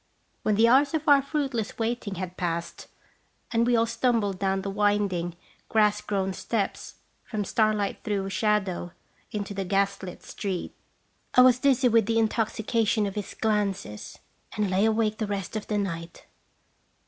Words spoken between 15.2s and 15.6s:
rest